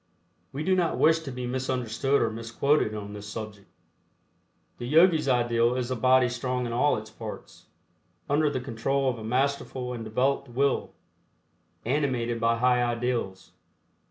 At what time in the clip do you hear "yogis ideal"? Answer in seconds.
4.87-5.75